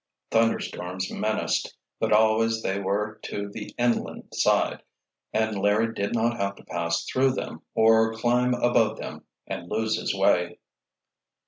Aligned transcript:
Thunderstorms 0.31 1.11
menaced, 1.13 1.77
but 1.99 2.11
always 2.11 2.63
they 2.63 2.79
were 2.79 3.19
to 3.25 3.49
the 3.49 3.71
inland 3.77 4.33
side, 4.33 4.81
and 5.31 5.55
Larry 5.59 5.93
did 5.93 6.15
not 6.15 6.37
have 6.37 6.55
to 6.55 6.65
pass 6.65 7.05
through 7.05 7.33
them, 7.33 7.61
or 7.75 8.15
climb 8.15 8.55
above 8.55 8.97
them 8.97 9.25
and 9.45 9.69
lose 9.69 9.99
his 9.99 10.15
way. 10.15 10.57